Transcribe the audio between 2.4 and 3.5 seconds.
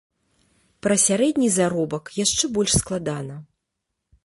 больш складана.